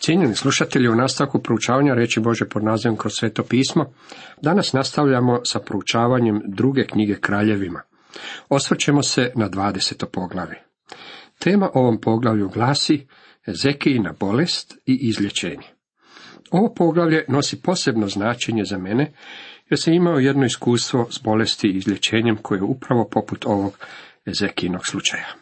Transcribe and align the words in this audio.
Cijenjeni 0.00 0.34
slušatelji, 0.34 0.88
u 0.88 0.94
nastavku 0.94 1.42
proučavanja 1.42 1.94
reći 1.94 2.20
Bože 2.20 2.48
pod 2.48 2.64
nazivom 2.64 2.96
kroz 2.96 3.12
sveto 3.12 3.42
pismo, 3.42 3.92
danas 4.42 4.72
nastavljamo 4.72 5.40
sa 5.44 5.58
proučavanjem 5.58 6.42
druge 6.46 6.86
knjige 6.86 7.14
kraljevima. 7.20 7.82
Osvrćemo 8.48 9.02
se 9.02 9.32
na 9.34 9.50
20. 9.50 10.04
poglavlje. 10.12 10.56
Tema 11.38 11.70
ovom 11.74 12.00
poglavlju 12.00 12.48
glasi 12.48 13.06
Ezekijina 13.46 14.14
bolest 14.20 14.78
i 14.86 14.98
izlječenje. 15.00 15.66
Ovo 16.50 16.74
poglavlje 16.74 17.24
nosi 17.28 17.62
posebno 17.62 18.08
značenje 18.08 18.64
za 18.64 18.78
mene, 18.78 19.12
jer 19.70 19.80
sam 19.80 19.92
imao 19.92 20.18
jedno 20.18 20.44
iskustvo 20.44 21.06
s 21.10 21.18
bolesti 21.22 21.68
i 21.68 21.76
izlječenjem 21.76 22.36
koje 22.36 22.58
je 22.58 22.62
upravo 22.62 23.08
poput 23.10 23.44
ovog 23.46 23.78
Ezekijinog 24.26 24.86
slučaja. 24.86 25.37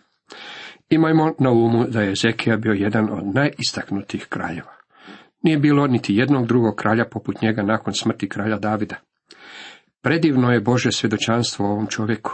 Imajmo 0.91 1.35
na 1.39 1.51
umu 1.51 1.85
da 1.89 2.03
je 2.03 2.13
Ezekija 2.13 2.57
bio 2.57 2.73
jedan 2.73 3.09
od 3.13 3.35
najistaknutijih 3.35 4.27
kraljeva. 4.29 4.73
Nije 5.43 5.59
bilo 5.59 5.87
niti 5.87 6.15
jednog 6.15 6.47
drugog 6.47 6.77
kralja 6.77 7.05
poput 7.05 7.43
njega 7.43 7.63
nakon 7.63 7.95
smrti 7.95 8.29
kralja 8.29 8.59
Davida. 8.59 8.97
Predivno 10.03 10.53
je 10.53 10.61
Bože 10.61 10.93
svjedočanstvo 10.93 11.67
ovom 11.67 11.87
čovjeku. 11.87 12.33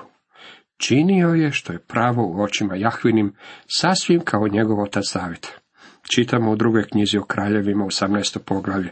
Činio 0.76 1.28
je 1.28 1.52
što 1.52 1.72
je 1.72 1.78
pravo 1.78 2.26
u 2.26 2.42
očima 2.42 2.76
Jahvinim, 2.76 3.34
sasvim 3.66 4.20
kao 4.20 4.48
njegov 4.48 4.82
otac 4.82 5.04
David. 5.14 5.46
Čitamo 6.14 6.50
u 6.50 6.56
drugoj 6.56 6.84
knjizi 6.88 7.18
o 7.18 7.24
kraljevima 7.24 7.84
18. 7.84 8.38
poglavlje. 8.38 8.90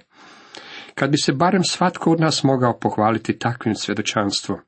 Kad 0.95 1.11
bi 1.11 1.19
se 1.19 1.33
barem 1.33 1.65
svatko 1.65 2.13
od 2.13 2.21
nas 2.21 2.43
mogao 2.43 2.79
pohvaliti 2.79 3.39
takvim 3.39 3.75
svjedočanstvom, 3.75 4.59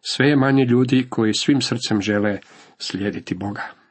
sve 0.00 0.28
je 0.28 0.36
manje 0.36 0.64
ljudi 0.64 1.06
koji 1.10 1.34
svim 1.34 1.60
srcem 1.60 2.00
žele 2.02 2.38
slijediti 2.78 3.34
Boga. 3.34 3.83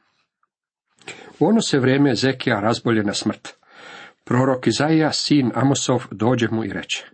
U 1.38 1.46
ono 1.46 1.60
se 1.60 1.78
vrijeme 1.78 2.10
Ezekija 2.10 2.60
razbolje 2.60 3.02
na 3.02 3.14
smrt. 3.14 3.48
Prorok 4.24 4.66
Izaija, 4.66 5.12
sin 5.12 5.50
Amosov, 5.54 6.04
dođe 6.10 6.48
mu 6.50 6.64
i 6.64 6.72
reče, 6.72 7.04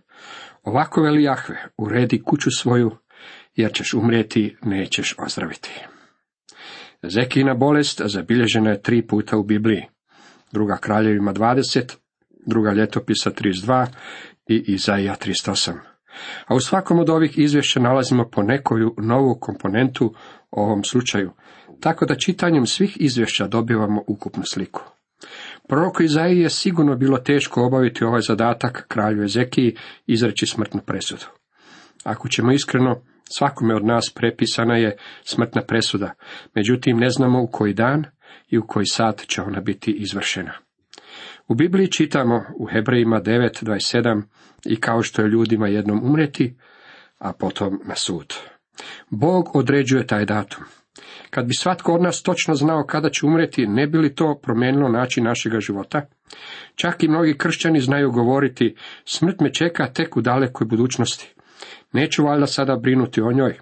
ovako 0.63 1.01
veli 1.01 1.23
Jahve, 1.23 1.67
uredi 1.77 2.21
kuću 2.23 2.49
svoju, 2.57 2.91
jer 3.55 3.73
ćeš 3.73 3.93
umrijeti, 3.93 4.57
nećeš 4.61 5.15
ozdraviti. 5.25 5.85
Zekijina 7.03 7.53
bolest 7.53 8.01
zabilježena 8.05 8.69
je 8.69 8.81
tri 8.81 9.07
puta 9.07 9.37
u 9.37 9.43
Bibliji. 9.43 9.85
Druga 10.51 10.77
kraljevima 10.77 11.33
20, 11.33 11.95
druga 12.45 12.71
ljetopisa 12.71 13.31
32 13.31 13.87
i 14.47 14.63
Izaija 14.67 15.15
308. 15.25 15.71
A 16.47 16.55
u 16.55 16.59
svakom 16.59 16.99
od 16.99 17.09
ovih 17.09 17.37
izvješća 17.37 17.79
nalazimo 17.79 18.29
po 18.31 18.43
nekoju 18.43 18.95
novu 18.97 19.37
komponentu 19.39 20.13
o 20.51 20.63
ovom 20.63 20.83
slučaju, 20.83 21.31
tako 21.81 22.05
da 22.05 22.15
čitanjem 22.15 22.65
svih 22.65 22.97
izvješća 22.99 23.47
dobivamo 23.47 24.03
ukupnu 24.07 24.43
sliku. 24.45 24.81
Proroku 25.67 26.03
Izaiji 26.03 26.39
je 26.39 26.49
sigurno 26.49 26.95
bilo 26.95 27.17
teško 27.17 27.65
obaviti 27.65 28.03
ovaj 28.03 28.21
zadatak 28.21 28.85
kralju 28.87 29.23
Ezekiji 29.23 29.75
izreći 30.07 30.45
smrtnu 30.45 30.81
presudu. 30.85 31.25
Ako 32.03 32.29
ćemo 32.29 32.51
iskreno, 32.51 33.01
svakome 33.37 33.75
od 33.75 33.85
nas 33.85 34.13
prepisana 34.15 34.77
je 34.77 34.97
smrtna 35.23 35.61
presuda, 35.61 36.13
međutim 36.55 36.97
ne 36.97 37.09
znamo 37.09 37.43
u 37.43 37.47
koji 37.47 37.73
dan 37.73 38.05
i 38.49 38.57
u 38.57 38.67
koji 38.67 38.85
sat 38.85 39.25
će 39.27 39.41
ona 39.41 39.61
biti 39.61 39.91
izvršena. 39.91 40.53
U 41.47 41.55
Bibliji 41.55 41.91
čitamo 41.91 42.43
u 42.59 42.65
Hebrejima 42.65 43.21
9.27 43.21 44.21
i 44.65 44.75
kao 44.75 45.03
što 45.03 45.21
je 45.21 45.27
ljudima 45.27 45.67
jednom 45.67 46.03
umreti, 46.03 46.57
a 47.17 47.33
potom 47.33 47.81
na 47.85 47.95
sud. 47.95 48.33
Bog 49.09 49.55
određuje 49.55 50.07
taj 50.07 50.25
datum. 50.25 50.63
Kad 51.29 51.45
bi 51.45 51.53
svatko 51.53 51.93
od 51.93 52.01
nas 52.01 52.23
točno 52.23 52.55
znao 52.55 52.83
kada 52.83 53.09
će 53.09 53.25
umreti, 53.25 53.67
ne 53.67 53.87
bi 53.87 53.97
li 53.97 54.15
to 54.15 54.39
promijenilo 54.43 54.89
način 54.89 55.23
našega 55.23 55.59
života? 55.59 56.01
Čak 56.75 57.03
i 57.03 57.07
mnogi 57.07 57.37
kršćani 57.37 57.79
znaju 57.79 58.11
govoriti, 58.11 58.75
smrt 59.05 59.39
me 59.39 59.53
čeka 59.53 59.87
tek 59.93 60.17
u 60.17 60.21
dalekoj 60.21 60.65
budućnosti. 60.65 61.33
Neću 61.93 62.23
valjda 62.23 62.47
sada 62.47 62.75
brinuti 62.75 63.21
o 63.21 63.31
njoj. 63.31 63.57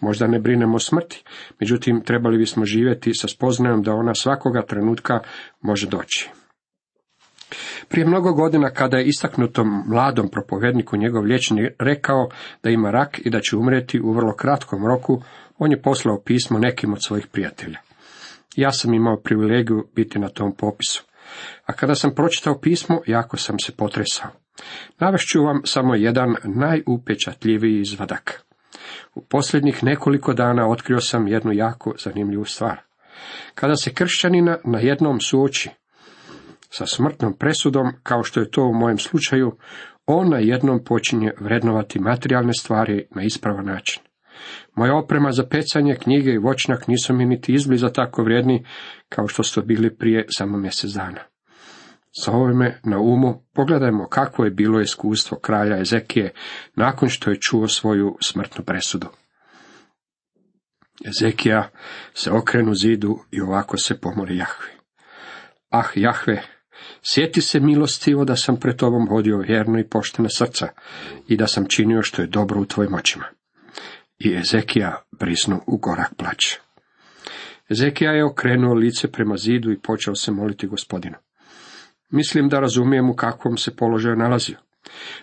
Možda 0.00 0.26
ne 0.26 0.38
brinemo 0.38 0.76
o 0.76 0.78
smrti, 0.78 1.24
međutim 1.60 2.00
trebali 2.04 2.38
bismo 2.38 2.64
živjeti 2.64 3.14
sa 3.14 3.28
spoznajom 3.28 3.82
da 3.82 3.92
ona 3.92 4.14
svakoga 4.14 4.62
trenutka 4.62 5.20
može 5.60 5.88
doći. 5.88 6.30
Prije 7.88 8.06
mnogo 8.06 8.32
godina 8.32 8.70
kada 8.70 8.96
je 8.96 9.06
istaknutom 9.06 9.84
mladom 9.86 10.28
propovjedniku 10.28 10.96
njegov 10.96 11.24
liječnik 11.24 11.72
rekao 11.78 12.28
da 12.62 12.70
ima 12.70 12.90
rak 12.90 13.20
i 13.24 13.30
da 13.30 13.40
će 13.40 13.56
umreti 13.56 14.00
u 14.00 14.12
vrlo 14.12 14.34
kratkom 14.34 14.86
roku, 14.86 15.22
on 15.60 15.70
je 15.70 15.82
poslao 15.82 16.22
pismo 16.24 16.58
nekim 16.58 16.92
od 16.92 16.98
svojih 17.06 17.26
prijatelja. 17.26 17.78
Ja 18.56 18.72
sam 18.72 18.94
imao 18.94 19.20
privilegiju 19.24 19.88
biti 19.94 20.18
na 20.18 20.28
tom 20.28 20.54
popisu. 20.56 21.04
A 21.66 21.72
kada 21.72 21.94
sam 21.94 22.14
pročitao 22.14 22.60
pismo, 22.60 23.00
jako 23.06 23.36
sam 23.36 23.58
se 23.58 23.72
potresao. 23.72 24.30
Navešću 24.98 25.42
vam 25.42 25.60
samo 25.64 25.94
jedan 25.94 26.34
najupečatljiviji 26.44 27.80
izvadak. 27.80 28.44
U 29.14 29.24
posljednjih 29.24 29.84
nekoliko 29.84 30.34
dana 30.34 30.68
otkrio 30.68 31.00
sam 31.00 31.28
jednu 31.28 31.52
jako 31.52 31.94
zanimljivu 31.98 32.44
stvar. 32.44 32.80
Kada 33.54 33.76
se 33.76 33.94
kršćanina 33.94 34.58
na 34.64 34.78
jednom 34.78 35.20
suoči 35.20 35.70
sa 36.70 36.86
smrtnom 36.86 37.36
presudom, 37.38 37.92
kao 38.02 38.22
što 38.22 38.40
je 38.40 38.50
to 38.50 38.64
u 38.64 38.74
mojem 38.74 38.98
slučaju, 38.98 39.56
on 40.06 40.28
na 40.30 40.38
jednom 40.38 40.84
počinje 40.84 41.32
vrednovati 41.40 41.98
materijalne 41.98 42.52
stvari 42.52 43.06
na 43.10 43.22
ispravan 43.22 43.66
način. 43.66 44.02
Moja 44.74 44.96
oprema 44.96 45.32
za 45.32 45.46
pecanje, 45.46 45.96
knjige 46.02 46.30
i 46.30 46.38
voćnjak 46.38 46.88
nisu 46.88 47.14
mi 47.14 47.26
niti 47.26 47.54
izbliza 47.54 47.92
tako 47.92 48.22
vrijedni 48.22 48.64
kao 49.08 49.28
što 49.28 49.42
su 49.42 49.62
bili 49.62 49.96
prije 49.96 50.26
samo 50.28 50.58
mjesec 50.58 50.90
dana. 50.90 51.20
Sa 52.12 52.32
ovime 52.32 52.80
na 52.84 52.98
umu 52.98 53.42
pogledajmo 53.54 54.08
kakvo 54.08 54.44
je 54.44 54.50
bilo 54.50 54.80
iskustvo 54.80 55.38
kralja 55.38 55.80
Ezekije 55.80 56.32
nakon 56.76 57.08
što 57.08 57.30
je 57.30 57.40
čuo 57.40 57.68
svoju 57.68 58.16
smrtnu 58.24 58.64
presudu. 58.64 59.06
Ezekija 61.04 61.70
se 62.14 62.30
okrenu 62.30 62.74
zidu 62.74 63.18
i 63.30 63.40
ovako 63.40 63.76
se 63.76 64.00
pomori 64.00 64.36
Jahve. 64.36 64.68
Ah, 65.70 65.88
Jahve, 65.94 66.42
sjeti 67.02 67.40
se 67.40 67.60
milostivo 67.60 68.24
da 68.24 68.36
sam 68.36 68.56
pred 68.56 68.76
tobom 68.76 69.06
vodio 69.10 69.38
vjerno 69.38 69.78
i 69.78 69.88
poštena 69.88 70.28
srca 70.28 70.68
i 71.28 71.36
da 71.36 71.46
sam 71.46 71.66
činio 71.68 72.02
što 72.02 72.22
je 72.22 72.28
dobro 72.28 72.60
u 72.60 72.66
tvojim 72.66 72.94
očima 72.94 73.24
i 74.20 74.34
Ezekija 74.36 75.02
brisnu 75.20 75.60
u 75.66 75.78
gorak 75.78 76.14
plać. 76.14 76.58
Ezekija 77.70 78.12
je 78.12 78.24
okrenuo 78.24 78.74
lice 78.74 79.12
prema 79.12 79.36
zidu 79.36 79.72
i 79.72 79.80
počeo 79.80 80.14
se 80.14 80.32
moliti 80.32 80.66
gospodinu. 80.66 81.16
Mislim 82.10 82.48
da 82.48 82.60
razumijem 82.60 83.10
u 83.10 83.14
kakvom 83.14 83.56
se 83.56 83.76
položaju 83.76 84.16
nalazio. 84.16 84.56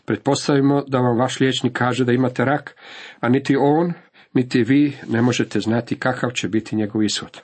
Pretpostavimo 0.05 0.83
da 0.87 0.99
vam 0.99 1.17
vaš 1.17 1.39
liječnik 1.39 1.73
kaže 1.73 2.05
da 2.05 2.11
imate 2.11 2.45
rak, 2.45 2.75
a 3.19 3.29
niti 3.29 3.55
on, 3.59 3.93
niti 4.33 4.63
vi 4.63 4.97
ne 5.09 5.21
možete 5.21 5.59
znati 5.59 5.99
kakav 5.99 6.31
će 6.31 6.47
biti 6.47 6.75
njegov 6.75 7.03
ishod. 7.03 7.41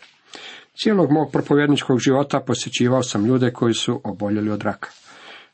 Cijelog 0.77 1.11
mog 1.11 1.31
propovjedničkog 1.31 1.99
života 1.99 2.39
posjećivao 2.39 3.03
sam 3.03 3.25
ljude 3.25 3.51
koji 3.51 3.73
su 3.73 4.01
oboljeli 4.03 4.49
od 4.49 4.61
raka. 4.61 4.89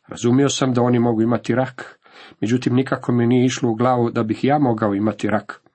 Razumio 0.08 0.50
sam 0.50 0.74
da 0.74 0.82
oni 0.82 1.00
mogu 1.00 1.22
imati 1.22 1.56
rak, 1.56 2.00
međutim 2.42 2.74
nikako 2.74 3.12
mi 3.12 3.28
nije 3.28 3.46
išlo 3.46 3.70
u 3.70 3.76
glavu 3.76 4.12
da 4.12 4.24
bih 4.24 4.44
ja 4.44 4.60
mogao 4.60 4.94
imati 4.94 5.28
rak. 5.28 5.69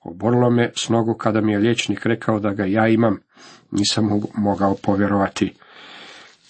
Oborilo 0.00 0.50
me 0.50 0.72
s 0.76 0.88
nogu 0.88 1.14
kada 1.14 1.40
mi 1.40 1.52
je 1.52 1.58
liječnik 1.58 2.06
rekao 2.06 2.40
da 2.40 2.52
ga 2.52 2.64
ja 2.64 2.88
imam. 2.88 3.18
Nisam 3.70 4.20
mogao 4.34 4.76
povjerovati, 4.82 5.54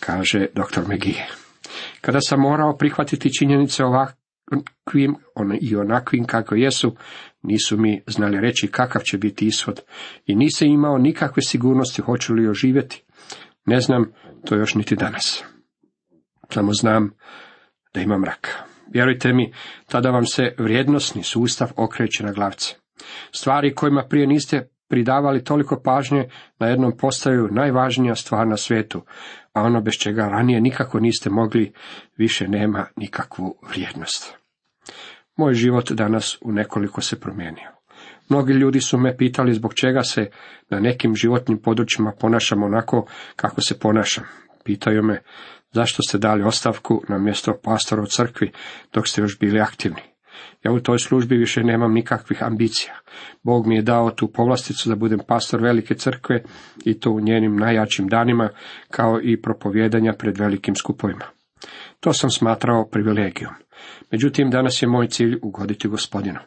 kaže 0.01 0.47
dr. 0.55 0.81
McGee. 0.81 1.27
Kada 2.01 2.21
sam 2.21 2.41
morao 2.41 2.77
prihvatiti 2.77 3.35
činjenice 3.39 3.85
ovakvim 3.85 5.17
i 5.61 5.77
onakvim 5.77 6.25
kako 6.25 6.55
jesu, 6.55 6.97
nisu 7.43 7.77
mi 7.79 8.03
znali 8.07 8.41
reći 8.41 8.69
kakav 8.69 9.03
će 9.03 9.19
biti 9.19 9.47
ishod 9.47 9.81
i 10.27 10.35
nisam 10.35 10.69
imao 10.69 10.99
nikakve 10.99 11.43
sigurnosti 11.43 12.03
hoću 12.03 12.35
li 12.35 12.49
oživjeti. 12.49 13.05
Ne 13.67 13.81
znam 13.81 14.13
to 14.45 14.57
još 14.57 14.75
niti 14.75 14.97
danas. 14.97 15.45
Samo 16.51 16.73
znam 16.73 17.11
da 17.95 18.01
imam 18.01 18.25
rak. 18.25 18.59
Vjerujte 18.93 19.33
mi, 19.33 19.53
tada 19.87 20.11
vam 20.11 20.27
se 20.27 20.55
vrijednostni 20.59 21.23
sustav 21.23 21.73
okreće 21.77 22.25
na 22.25 22.33
glavce. 22.33 22.82
Stvari 23.33 23.75
kojima 23.75 24.05
prije 24.09 24.27
niste 24.27 24.69
pridavali 24.89 25.45
toliko 25.45 25.81
pažnje, 25.85 26.29
na 26.59 26.67
jednom 26.67 26.97
postaju 26.97 27.49
najvažnija 27.51 28.15
stvar 28.15 28.47
na 28.49 28.57
svijetu, 28.57 29.03
a 29.53 29.63
ono 29.63 29.81
bez 29.81 29.95
čega 29.95 30.29
ranije 30.29 30.61
nikako 30.61 31.01
niste 31.01 31.31
mogli, 31.31 31.73
više 32.17 32.49
nema 32.49 32.87
nikakvu 32.97 33.55
vrijednost. 33.71 34.35
Moj 35.37 35.55
život 35.55 35.93
danas 35.93 36.39
u 36.41 36.53
nekoliko 36.53 37.01
se 37.01 37.21
promijenio. 37.21 37.71
Mnogi 38.29 38.53
ljudi 38.53 38.81
su 38.81 38.99
me 38.99 39.17
pitali 39.17 39.55
zbog 39.55 39.75
čega 39.75 40.03
se 40.03 40.31
na 40.71 40.81
nekim 40.81 41.15
životnim 41.15 41.59
područjima 41.59 42.13
ponašam 42.21 42.63
onako 42.63 43.07
kako 43.37 43.61
se 43.61 43.79
ponašam. 43.79 44.25
Pitaju 44.65 45.03
me 45.03 45.23
zašto 45.73 46.03
ste 46.03 46.19
dali 46.19 46.43
ostavku 46.43 47.03
na 47.09 47.19
mjesto 47.19 47.59
pastora 47.65 48.03
u 48.03 48.07
crkvi 48.07 48.53
dok 48.93 49.09
ste 49.09 49.21
još 49.21 49.39
bili 49.39 49.61
aktivni. 49.61 50.12
Ja 50.65 50.73
u 50.73 50.81
toj 50.81 50.99
službi 50.99 51.37
više 51.37 51.63
nemam 51.63 51.93
nikakvih 51.93 52.43
ambicija. 52.43 52.95
Bog 53.43 53.67
mi 53.67 53.77
je 53.77 53.83
dao 53.83 54.11
tu 54.11 54.33
povlasticu 54.33 54.89
da 54.89 54.97
budem 54.97 55.19
pastor 55.29 55.63
velike 55.63 55.95
crkve 55.95 56.43
i 56.85 57.01
to 57.01 57.11
u 57.11 57.21
njenim 57.21 57.57
najjačim 57.57 58.09
danima, 58.09 58.49
kao 58.91 59.21
i 59.23 59.43
propovjedanja 59.43 60.13
pred 60.19 60.39
velikim 60.39 60.75
skupovima. 60.75 61.25
To 62.01 62.13
sam 62.13 62.31
smatrao 62.31 62.89
privilegijom. 62.89 63.53
Međutim, 64.11 64.51
danas 64.51 64.83
je 64.83 64.89
moj 64.89 65.09
cilj 65.09 65.39
ugoditi 65.43 65.89
gospodinu. 65.89 66.39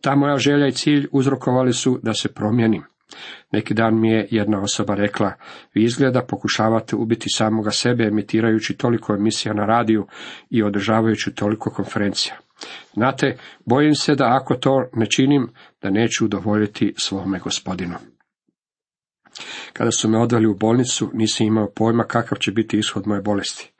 Ta 0.00 0.14
moja 0.14 0.36
želja 0.36 0.66
i 0.66 0.72
cilj 0.72 1.06
uzrokovali 1.12 1.72
su 1.72 2.00
da 2.02 2.14
se 2.14 2.34
promijenim. 2.34 2.82
Neki 3.52 3.74
dan 3.74 4.00
mi 4.00 4.10
je 4.10 4.28
jedna 4.30 4.60
osoba 4.60 4.94
rekla, 4.94 5.32
vi 5.74 5.84
izgleda 5.84 6.22
pokušavate 6.22 6.96
ubiti 6.96 7.26
samoga 7.28 7.70
sebe 7.70 8.04
emitirajući 8.04 8.76
toliko 8.76 9.14
emisija 9.14 9.54
na 9.54 9.66
radiju 9.66 10.06
i 10.50 10.62
održavajući 10.62 11.34
toliko 11.34 11.70
konferencija. 11.70 12.34
Znate, 12.94 13.36
bojim 13.64 13.94
se 13.94 14.14
da 14.14 14.36
ako 14.40 14.54
to 14.54 14.88
ne 14.92 15.06
činim, 15.06 15.48
da 15.82 15.90
neću 15.90 16.24
udovoljiti 16.24 16.94
svome 16.96 17.38
gospodinu. 17.38 17.94
Kada 19.72 19.90
su 19.90 20.08
me 20.08 20.18
odveli 20.18 20.46
u 20.46 20.54
bolnicu, 20.54 21.10
nisam 21.14 21.46
imao 21.46 21.72
pojma 21.74 22.04
kakav 22.04 22.38
će 22.38 22.52
biti 22.52 22.78
ishod 22.78 23.06
moje 23.06 23.22
bolesti. 23.22 23.72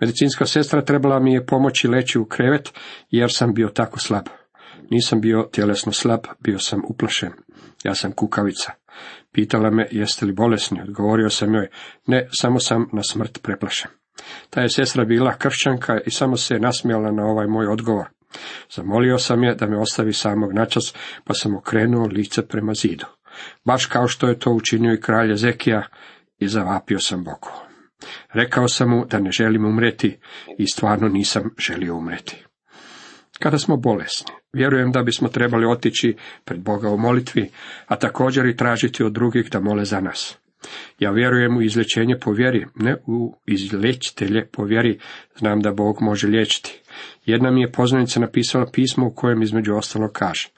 Medicinska 0.00 0.46
sestra 0.46 0.84
trebala 0.84 1.20
mi 1.20 1.32
je 1.32 1.46
pomoći 1.46 1.88
leći 1.88 2.18
u 2.18 2.24
krevet, 2.24 2.72
jer 3.10 3.32
sam 3.32 3.54
bio 3.54 3.68
tako 3.68 3.98
slab. 3.98 4.24
Nisam 4.90 5.20
bio 5.20 5.48
tjelesno 5.52 5.92
slab, 5.92 6.20
bio 6.40 6.58
sam 6.58 6.82
uplašen. 6.88 7.32
Ja 7.84 7.94
sam 7.94 8.12
kukavica. 8.12 8.72
Pitala 9.32 9.70
me, 9.70 9.88
jeste 9.90 10.26
li 10.26 10.32
bolesni? 10.32 10.82
Odgovorio 10.82 11.30
sam 11.30 11.54
joj, 11.54 11.68
ne, 12.06 12.28
samo 12.32 12.60
sam 12.60 12.88
na 12.92 13.02
smrt 13.02 13.42
preplašen. 13.42 13.90
Ta 14.50 14.60
je 14.60 14.68
sestra 14.68 15.04
bila 15.04 15.38
kršćanka 15.38 16.00
i 16.06 16.10
samo 16.10 16.36
se 16.36 16.58
nasmijala 16.58 17.12
na 17.12 17.24
ovaj 17.24 17.46
moj 17.46 17.66
odgovor. 17.66 18.08
Zamolio 18.70 19.18
sam 19.18 19.44
je 19.44 19.54
da 19.54 19.66
me 19.66 19.78
ostavi 19.78 20.12
samog 20.12 20.52
načas, 20.52 20.94
pa 21.24 21.34
sam 21.34 21.56
okrenuo 21.56 22.06
lice 22.06 22.48
prema 22.48 22.74
zidu. 22.74 23.06
Baš 23.64 23.86
kao 23.86 24.08
što 24.08 24.28
je 24.28 24.38
to 24.38 24.50
učinio 24.50 24.94
i 24.94 25.00
kralj 25.00 25.32
Ezekija 25.32 25.82
i 26.38 26.48
zavapio 26.48 26.98
sam 26.98 27.24
Bogu. 27.24 27.50
Rekao 28.32 28.68
sam 28.68 28.90
mu 28.90 29.04
da 29.04 29.18
ne 29.18 29.30
želim 29.30 29.64
umreti 29.64 30.18
i 30.58 30.66
stvarno 30.66 31.08
nisam 31.08 31.50
želio 31.58 31.96
umreti. 31.96 32.44
Kada 33.38 33.58
smo 33.58 33.76
bolesni, 33.76 34.32
vjerujem 34.52 34.92
da 34.92 35.02
bismo 35.02 35.28
trebali 35.28 35.66
otići 35.66 36.16
pred 36.44 36.60
Boga 36.60 36.88
u 36.88 36.98
molitvi, 36.98 37.50
a 37.86 37.96
također 37.96 38.46
i 38.46 38.56
tražiti 38.56 39.04
od 39.04 39.12
drugih 39.12 39.50
da 39.50 39.60
mole 39.60 39.84
za 39.84 40.00
nas. 40.00 40.38
Ja 40.98 41.10
vjerujem 41.10 41.56
u 41.56 41.62
izlječenje 41.62 42.18
po 42.20 42.32
vjeri, 42.32 42.66
ne 42.74 42.96
u 43.06 43.36
izlječitelje 43.46 44.46
po 44.52 44.64
vjeri, 44.64 44.98
znam 45.36 45.60
da 45.60 45.72
Bog 45.72 45.96
može 46.00 46.26
liječiti. 46.26 46.80
Jedna 47.26 47.50
mi 47.50 47.60
je 47.60 47.72
poznanica 47.72 48.20
napisala 48.20 48.66
pismo 48.72 49.06
u 49.06 49.14
kojem 49.14 49.42
između 49.42 49.74
ostalo 49.74 50.08
kaže, 50.12 50.48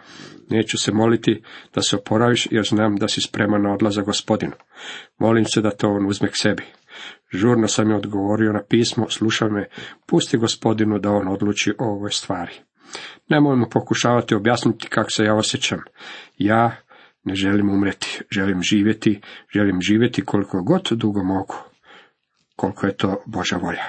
neću 0.50 0.78
se 0.78 0.92
moliti 0.92 1.42
da 1.74 1.82
se 1.82 1.96
oporaviš 1.96 2.48
jer 2.50 2.64
znam 2.64 2.96
da 2.96 3.08
si 3.08 3.20
spreman 3.20 3.62
na 3.62 3.72
odlazak 3.72 4.04
gospodinu. 4.04 4.52
Molim 5.18 5.44
se 5.44 5.60
da 5.60 5.70
to 5.70 5.88
on 5.88 6.06
uzme 6.06 6.28
k 6.28 6.36
sebi. 6.36 6.62
Žurno 7.32 7.68
sam 7.68 7.90
je 7.90 7.96
odgovorio 7.96 8.52
na 8.52 8.62
pismo, 8.68 9.08
slušaj 9.08 9.50
me, 9.50 9.68
pusti 10.06 10.36
gospodinu 10.36 10.98
da 10.98 11.10
on 11.10 11.28
odluči 11.28 11.72
o 11.78 11.84
ovoj 11.84 12.10
stvari. 12.10 12.52
Nemojmo 13.28 13.68
pokušavati 13.68 14.34
objasniti 14.34 14.88
kako 14.88 15.10
se 15.10 15.24
ja 15.24 15.34
osjećam. 15.34 15.78
Ja 16.38 16.76
ne 17.24 17.34
želim 17.34 17.70
umreti, 17.70 18.22
želim 18.30 18.62
živjeti, 18.62 19.20
želim 19.54 19.80
živjeti 19.80 20.24
koliko 20.24 20.62
god 20.62 20.88
dugo 20.90 21.24
mogu, 21.24 21.54
koliko 22.56 22.86
je 22.86 22.96
to 22.96 23.22
Boža 23.26 23.56
volja. 23.56 23.84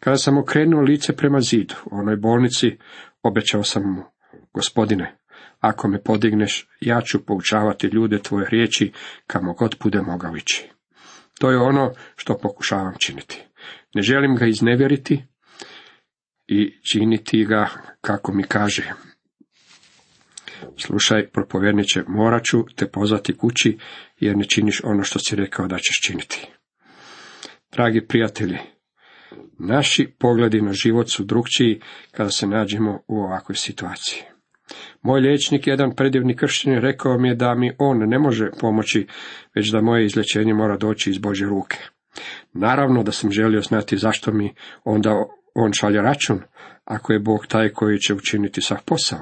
Kada 0.00 0.16
sam 0.16 0.38
okrenuo 0.38 0.80
lice 0.80 1.16
prema 1.16 1.40
zidu, 1.40 1.74
u 1.84 1.98
onoj 1.98 2.16
bolnici, 2.16 2.78
obećao 3.22 3.62
sam 3.62 3.82
mu, 3.82 4.02
gospodine, 4.54 5.16
ako 5.60 5.88
me 5.88 6.02
podigneš, 6.02 6.68
ja 6.80 7.00
ću 7.00 7.26
poučavati 7.26 7.86
ljude 7.86 8.18
tvoje 8.18 8.46
riječi 8.50 8.92
kamo 9.26 9.52
god 9.52 9.76
bude 9.82 10.00
mogao 10.00 10.36
ići. 10.36 10.68
To 11.40 11.50
je 11.50 11.58
ono 11.58 11.92
što 12.16 12.38
pokušavam 12.38 12.94
činiti. 12.98 13.44
Ne 13.94 14.02
želim 14.02 14.36
ga 14.36 14.46
iznevjeriti 14.46 15.24
i 16.46 16.80
činiti 16.92 17.44
ga 17.44 17.68
kako 18.00 18.32
mi 18.32 18.42
kaže. 18.42 18.92
Slušaj, 20.76 21.28
propovjedniče, 21.30 22.02
morat 22.08 22.44
ću 22.44 22.64
te 22.76 22.90
pozvati 22.90 23.36
kući, 23.36 23.78
jer 24.20 24.36
ne 24.36 24.44
činiš 24.44 24.80
ono 24.84 25.02
što 25.02 25.18
si 25.18 25.36
rekao 25.36 25.66
da 25.66 25.78
ćeš 25.78 26.00
činiti. 26.06 26.46
Dragi 27.72 28.06
prijatelji, 28.08 28.58
naši 29.58 30.14
pogledi 30.18 30.60
na 30.60 30.72
život 30.72 31.10
su 31.10 31.24
drukčiji 31.24 31.80
kada 32.10 32.30
se 32.30 32.46
nađemo 32.46 33.02
u 33.08 33.16
ovakvoj 33.16 33.56
situaciji. 33.56 34.22
Moj 35.02 35.20
liječnik, 35.20 35.66
jedan 35.66 35.94
predivni 35.96 36.36
kršćanin, 36.36 36.80
rekao 36.80 37.18
mi 37.18 37.28
je 37.28 37.34
da 37.34 37.54
mi 37.54 37.72
on 37.78 37.98
ne 38.08 38.18
može 38.18 38.50
pomoći, 38.60 39.06
već 39.54 39.70
da 39.72 39.80
moje 39.80 40.04
izlječenje 40.04 40.54
mora 40.54 40.76
doći 40.76 41.10
iz 41.10 41.18
Bože 41.18 41.46
ruke. 41.46 41.78
Naravno 42.52 43.02
da 43.02 43.12
sam 43.12 43.30
želio 43.30 43.60
znati 43.60 43.96
zašto 43.96 44.32
mi 44.32 44.54
onda 44.84 45.10
on 45.54 45.72
šalje 45.72 46.02
račun, 46.02 46.40
ako 46.84 47.12
je 47.12 47.18
Bog 47.18 47.46
taj 47.46 47.68
koji 47.68 47.98
će 47.98 48.14
učiniti 48.14 48.60
sav 48.60 48.78
posao. 48.86 49.20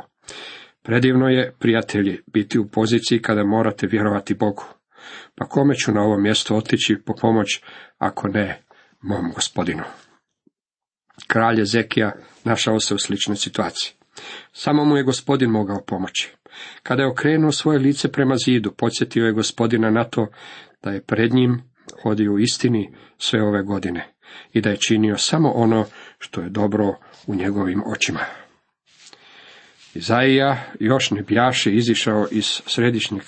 Predivno 0.83 1.29
je, 1.29 1.53
prijatelji, 1.59 2.21
biti 2.27 2.59
u 2.59 2.69
poziciji 2.69 3.23
kada 3.23 3.45
morate 3.45 3.87
vjerovati 3.87 4.35
Bogu. 4.35 4.65
Pa 5.35 5.45
kome 5.47 5.75
ću 5.75 5.93
na 5.93 6.03
ovo 6.03 6.19
mjesto 6.19 6.57
otići 6.57 6.97
po 7.07 7.15
pomoć, 7.21 7.63
ako 7.99 8.29
ne 8.29 8.63
mom 9.03 9.33
gospodinu? 9.35 9.83
Kralj 11.27 11.61
Ezekija 11.61 12.13
našao 12.45 12.81
se 12.81 12.95
u 12.95 12.99
sličnoj 12.99 13.37
situaciji. 13.37 13.93
Samo 14.53 14.85
mu 14.85 14.97
je 14.97 15.03
gospodin 15.03 15.51
mogao 15.51 15.85
pomoći. 15.87 16.35
Kada 16.83 17.03
je 17.03 17.09
okrenuo 17.09 17.53
svoje 17.53 17.79
lice 17.79 18.13
prema 18.13 18.37
zidu, 18.45 18.73
podsjetio 18.79 19.27
je 19.27 19.33
gospodina 19.33 19.91
na 19.91 20.05
to 20.05 20.27
da 20.83 20.91
je 20.91 21.03
pred 21.03 21.33
njim 21.33 21.63
hodio 22.03 22.33
u 22.33 22.39
istini 22.39 22.95
sve 23.19 23.43
ove 23.43 23.63
godine 23.63 24.15
i 24.53 24.61
da 24.61 24.71
je 24.71 24.77
činio 24.77 25.17
samo 25.17 25.51
ono 25.51 25.87
što 26.19 26.41
je 26.41 26.49
dobro 26.49 26.95
u 27.27 27.35
njegovim 27.35 27.83
očima. 27.87 28.21
Izaija 29.95 30.65
još 30.81 31.11
ne 31.11 31.23
bjaše 31.23 31.73
izišao 31.73 32.27
iz 32.31 32.45
središnjeg 32.67 33.23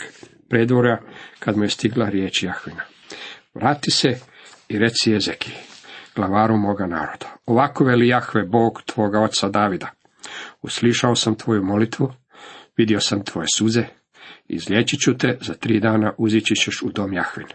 predvora 0.48 1.00
kad 1.38 1.56
mu 1.56 1.64
je 1.64 1.68
stigla 1.68 2.08
riječ 2.08 2.42
Jahvina. 2.42 2.82
Vrati 3.54 3.90
se 3.90 4.18
i 4.68 4.78
reci 4.78 5.10
Jezeki, 5.10 5.50
glavaru 6.16 6.56
moga 6.56 6.86
naroda. 6.86 7.36
Ovako 7.46 7.84
veli 7.84 8.08
Jahve, 8.08 8.44
Bog 8.44 8.82
tvoga 8.86 9.20
oca 9.20 9.48
Davida. 9.48 9.90
Uslišao 10.62 11.14
sam 11.14 11.34
tvoju 11.34 11.64
molitvu, 11.64 12.12
vidio 12.76 13.00
sam 13.00 13.24
tvoje 13.24 13.46
suze, 13.54 13.84
izliječit 14.48 15.00
ću 15.00 15.16
te, 15.18 15.38
za 15.40 15.54
tri 15.54 15.80
dana 15.80 16.12
uzići 16.18 16.54
ćeš 16.54 16.82
u 16.82 16.90
dom 16.92 17.12
Jahvin. 17.12 17.46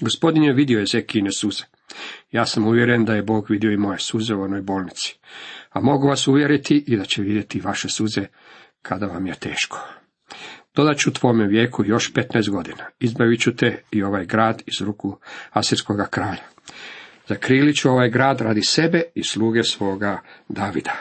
Gospodin 0.00 0.44
je 0.44 0.52
vidio 0.52 0.80
Ezekijine 0.80 1.32
suze. 1.32 1.64
Ja 2.32 2.46
sam 2.46 2.66
uvjeren 2.66 3.04
da 3.04 3.14
je 3.14 3.22
Bog 3.22 3.46
vidio 3.50 3.72
i 3.72 3.76
moje 3.76 3.98
suze 3.98 4.34
u 4.34 4.42
onoj 4.42 4.62
bolnici. 4.62 5.18
A 5.70 5.80
mogu 5.80 6.08
vas 6.08 6.28
uvjeriti 6.28 6.84
i 6.86 6.96
da 6.96 7.04
će 7.04 7.22
vidjeti 7.22 7.60
vaše 7.60 7.88
suze 7.88 8.26
kada 8.82 9.06
vam 9.06 9.26
je 9.26 9.34
teško. 9.34 9.88
Dodat 10.74 10.98
ću 10.98 11.12
tvome 11.12 11.46
vijeku 11.46 11.84
još 11.84 12.12
15 12.12 12.50
godina. 12.50 12.84
Izbavit 13.00 13.40
ću 13.40 13.56
te 13.56 13.82
i 13.90 14.02
ovaj 14.02 14.24
grad 14.24 14.62
iz 14.66 14.86
ruku 14.86 15.18
Asirskoga 15.50 16.06
kralja. 16.06 16.44
Zakrilit 17.28 17.76
ću 17.76 17.90
ovaj 17.90 18.10
grad 18.10 18.40
radi 18.40 18.62
sebe 18.62 19.02
i 19.14 19.24
sluge 19.24 19.62
svoga 19.62 20.22
Davida. 20.48 20.96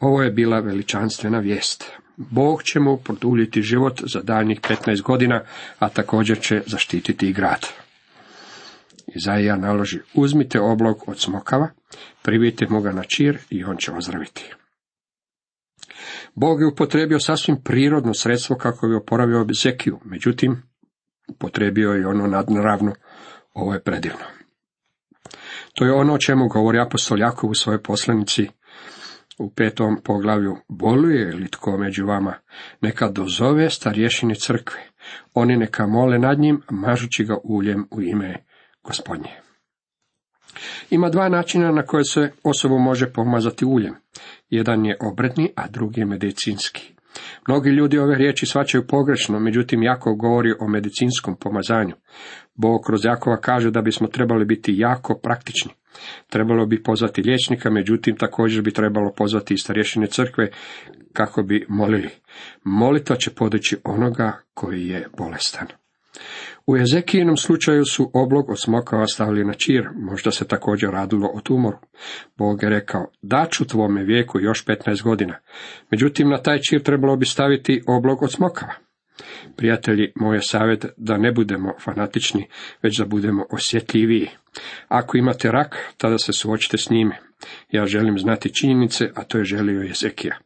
Ovo 0.00 0.22
je 0.22 0.30
bila 0.30 0.60
veličanstvena 0.60 1.38
vijest. 1.38 1.92
Bog 2.18 2.62
će 2.62 2.80
mu 2.80 2.96
produljiti 2.96 3.62
život 3.62 4.02
za 4.06 4.20
daljnjih 4.22 4.60
15 4.60 5.02
godina, 5.02 5.42
a 5.78 5.88
također 5.88 6.40
će 6.40 6.62
zaštititi 6.66 7.28
i 7.28 7.32
grad. 7.32 7.66
Izaija 9.06 9.56
naloži, 9.56 9.98
uzmite 10.14 10.60
oblog 10.60 11.04
od 11.06 11.20
smokava, 11.20 11.68
privijte 12.22 12.66
mu 12.70 12.80
ga 12.80 12.92
na 12.92 13.02
čir 13.02 13.38
i 13.50 13.64
on 13.64 13.76
će 13.76 13.92
ozdraviti. 13.92 14.54
Bog 16.34 16.60
je 16.60 16.66
upotrebio 16.66 17.20
sasvim 17.20 17.56
prirodno 17.64 18.14
sredstvo 18.14 18.56
kako 18.56 18.88
bi 18.88 18.94
oporavio 18.94 19.46
Zekiju, 19.62 20.00
međutim, 20.04 20.62
upotrebio 21.28 21.90
je 21.90 22.06
ono 22.06 22.26
nadnaravno, 22.26 22.94
ovo 23.54 23.74
je 23.74 23.82
predivno. 23.82 24.24
To 25.74 25.84
je 25.84 25.92
ono 25.92 26.14
o 26.14 26.18
čemu 26.18 26.48
govori 26.48 26.80
apostol 26.80 27.18
Jakov 27.18 27.50
u 27.50 27.54
svojoj 27.54 27.82
poslanici 27.82 28.48
u 29.38 29.50
petom 29.50 29.96
poglavlju. 30.04 30.56
Boluje 30.68 31.34
li 31.34 31.48
tko 31.48 31.78
među 31.78 32.06
vama? 32.06 32.34
Neka 32.80 33.08
dozove 33.08 33.70
starješini 33.70 34.34
crkve. 34.34 34.80
Oni 35.34 35.56
neka 35.56 35.86
mole 35.86 36.18
nad 36.18 36.38
njim, 36.38 36.62
mažući 36.70 37.24
ga 37.24 37.36
uljem 37.44 37.88
u 37.90 38.02
ime 38.02 38.44
gospodnje. 38.84 39.30
Ima 40.90 41.08
dva 41.08 41.28
načina 41.28 41.72
na 41.72 41.82
koje 41.82 42.04
se 42.04 42.32
osobu 42.44 42.78
može 42.78 43.12
pomazati 43.12 43.64
uljem. 43.64 43.94
Jedan 44.50 44.86
je 44.86 44.96
obredni, 45.00 45.52
a 45.56 45.68
drugi 45.68 46.00
je 46.00 46.06
medicinski. 46.06 46.94
Mnogi 47.48 47.70
ljudi 47.70 47.98
ove 47.98 48.14
riječi 48.14 48.46
svačaju 48.46 48.86
pogrešno, 48.86 49.40
međutim 49.40 49.82
Jakov 49.82 50.14
govori 50.14 50.52
o 50.60 50.68
medicinskom 50.68 51.36
pomazanju. 51.36 51.94
Bog 52.54 52.80
kroz 52.86 53.04
Jakova 53.04 53.36
kaže 53.36 53.70
da 53.70 53.82
bismo 53.82 54.06
trebali 54.06 54.44
biti 54.44 54.74
jako 54.76 55.18
praktični. 55.22 55.72
Trebalo 56.30 56.66
bi 56.66 56.82
pozvati 56.82 57.22
liječnika, 57.22 57.70
međutim 57.70 58.16
također 58.16 58.62
bi 58.62 58.72
trebalo 58.72 59.12
pozvati 59.16 59.54
i 59.54 59.58
starješine 59.58 60.06
crkve 60.06 60.50
kako 61.12 61.42
bi 61.42 61.66
molili. 61.68 62.10
Molitva 62.64 63.16
će 63.16 63.30
podići 63.30 63.76
onoga 63.84 64.32
koji 64.54 64.88
je 64.88 65.08
bolestan. 65.18 65.66
U 66.66 66.76
Ezekijinom 66.76 67.36
slučaju 67.36 67.84
su 67.84 68.10
oblog 68.14 68.50
od 68.50 68.60
smokava 68.60 69.06
stavili 69.06 69.44
na 69.44 69.54
čir, 69.54 69.88
možda 69.94 70.30
se 70.30 70.48
također 70.48 70.90
radilo 70.90 71.30
o 71.34 71.40
tumoru. 71.40 71.78
Bog 72.36 72.62
je 72.62 72.68
rekao, 72.68 73.10
daću 73.22 73.66
tvome 73.66 74.04
vijeku 74.04 74.40
još 74.40 74.64
15 74.64 75.02
godina. 75.02 75.38
Međutim, 75.90 76.28
na 76.28 76.42
taj 76.42 76.58
čir 76.70 76.82
trebalo 76.82 77.16
bi 77.16 77.26
staviti 77.26 77.82
oblog 77.86 78.22
od 78.22 78.32
smokava. 78.32 78.72
Prijatelji, 79.56 80.12
moj 80.16 80.36
je 80.36 80.42
savjet 80.42 80.86
da 80.96 81.18
ne 81.18 81.32
budemo 81.32 81.72
fanatični, 81.80 82.48
već 82.82 82.98
da 82.98 83.06
budemo 83.06 83.44
osjetljiviji. 83.50 84.28
Ako 84.88 85.18
imate 85.18 85.52
rak, 85.52 85.76
tada 85.96 86.18
se 86.18 86.32
suočite 86.32 86.78
s 86.78 86.90
njime. 86.90 87.18
Ja 87.70 87.86
želim 87.86 88.18
znati 88.18 88.54
činjenice, 88.54 89.10
a 89.14 89.24
to 89.24 89.38
je 89.38 89.44
želio 89.44 89.90
Ezekija. 89.90 90.38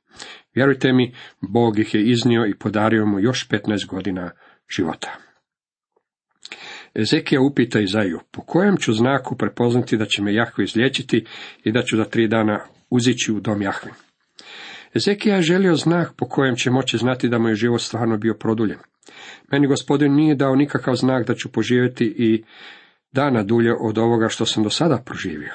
Vjerujte 0.55 0.93
mi, 0.93 1.15
Bog 1.41 1.79
ih 1.79 1.95
je 1.95 2.11
iznio 2.11 2.47
i 2.47 2.59
podario 2.59 3.07
mu 3.07 3.21
još 3.21 3.49
15 3.49 3.87
godina 3.87 4.31
života. 4.77 5.17
Ezekija 6.95 7.41
upita 7.41 7.81
Izaju, 7.81 8.21
po 8.31 8.43
kojem 8.43 8.77
ću 8.77 8.93
znaku 8.93 9.37
prepoznati 9.37 9.97
da 9.97 10.07
će 10.07 10.23
me 10.23 10.35
Jahve 10.35 10.65
izliječiti 10.65 11.25
i 11.65 11.73
da 11.73 11.83
ću 11.83 11.97
za 11.97 12.05
tri 12.05 12.29
dana 12.29 12.65
uzići 12.91 13.33
u 13.33 13.41
dom 13.41 13.63
Jahve. 13.63 13.91
Ezekija 14.95 15.37
je 15.37 15.43
želio 15.43 15.75
znak 15.75 16.13
po 16.17 16.29
kojem 16.29 16.57
će 16.57 16.71
moći 16.71 16.99
znati 16.99 17.29
da 17.29 17.39
mu 17.39 17.49
je 17.49 17.55
život 17.55 17.81
stvarno 17.81 18.17
bio 18.17 18.35
produljen. 18.35 18.79
Meni 19.53 19.67
gospodin 19.67 20.15
nije 20.15 20.35
dao 20.35 20.57
nikakav 20.57 20.95
znak 20.95 21.27
da 21.27 21.35
ću 21.35 21.53
poživjeti 21.53 22.05
i 22.05 22.45
dana 23.13 23.43
dulje 23.43 23.75
od 23.81 23.99
ovoga 23.99 24.29
što 24.29 24.47
sam 24.47 24.63
do 24.63 24.71
sada 24.71 25.03
proživio. 25.05 25.53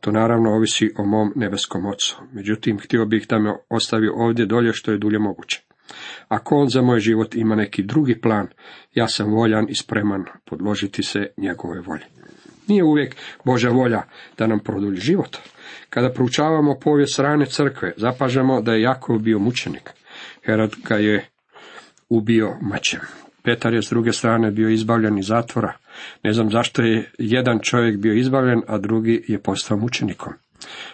To 0.00 0.12
naravno 0.12 0.50
ovisi 0.50 0.90
o 0.98 1.06
mom 1.06 1.32
nebeskom 1.36 1.86
ocu. 1.86 2.16
Međutim, 2.32 2.78
htio 2.78 3.06
bih 3.06 3.26
da 3.28 3.38
me 3.38 3.54
ostavio 3.68 4.12
ovdje 4.14 4.46
dolje 4.46 4.72
što 4.72 4.90
je 4.90 4.98
dulje 4.98 5.18
moguće. 5.18 5.62
Ako 6.28 6.56
on 6.56 6.68
za 6.68 6.82
moj 6.82 7.00
život 7.00 7.34
ima 7.34 7.54
neki 7.54 7.82
drugi 7.82 8.20
plan, 8.20 8.48
ja 8.92 9.08
sam 9.08 9.32
voljan 9.32 9.66
i 9.68 9.74
spreman 9.74 10.24
podložiti 10.44 11.02
se 11.02 11.26
njegove 11.36 11.80
volje. 11.80 12.04
Nije 12.68 12.84
uvijek 12.84 13.16
Božja 13.44 13.70
volja 13.70 14.02
da 14.38 14.46
nam 14.46 14.58
produlji 14.58 15.00
život. 15.00 15.36
Kada 15.90 16.12
proučavamo 16.12 16.78
povijest 16.80 17.18
rane 17.18 17.46
crkve, 17.46 17.92
zapažamo 17.96 18.60
da 18.60 18.72
je 18.72 18.82
Jakov 18.82 19.18
bio 19.18 19.38
mučenik. 19.38 19.90
Herod 20.44 20.74
ga 20.88 20.94
je 20.94 21.28
ubio 22.08 22.56
mačem. 22.62 23.00
Petar 23.42 23.74
je 23.74 23.82
s 23.82 23.90
druge 23.90 24.12
strane 24.12 24.50
bio 24.50 24.68
izbavljen 24.68 25.18
iz 25.18 25.26
zatvora. 25.26 25.72
Ne 26.22 26.32
znam 26.32 26.50
zašto 26.50 26.82
je 26.82 27.10
jedan 27.18 27.58
čovjek 27.62 27.96
bio 27.96 28.14
izbavljen, 28.14 28.62
a 28.66 28.78
drugi 28.78 29.24
je 29.28 29.42
postao 29.42 29.76
mučenikom. 29.76 30.32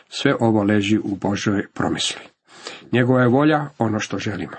Sve 0.08 0.34
ovo 0.40 0.62
leži 0.62 0.98
u 0.98 1.16
Božoj 1.16 1.66
promisli. 1.74 2.20
Njegova 2.92 3.20
je 3.20 3.28
volja 3.28 3.68
ono 3.78 3.98
što 4.00 4.18
želimo. 4.18 4.56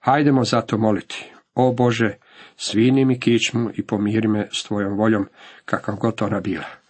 Hajdemo 0.00 0.44
zato 0.44 0.78
moliti. 0.78 1.32
O 1.54 1.72
Bože, 1.72 2.14
svini 2.56 3.04
mi 3.04 3.20
kičmu 3.20 3.70
i 3.74 3.86
pomiri 3.86 4.28
me 4.28 4.48
s 4.52 4.62
tvojom 4.62 4.96
voljom, 4.96 5.28
kakav 5.64 5.96
god 5.96 6.22
ona 6.22 6.40
bila. 6.40 6.80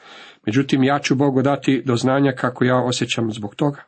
Međutim, 0.47 0.85
ja 0.85 0.99
ću 0.99 1.15
Bogu 1.15 1.43
dati 1.43 1.83
do 1.85 1.97
znanja 1.97 2.33
kako 2.33 2.65
ja 2.65 2.77
osjećam 2.77 3.33
zbog 3.33 3.55
toga. 3.55 3.83